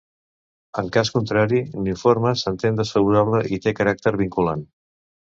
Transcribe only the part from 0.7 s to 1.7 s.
En cas contrari,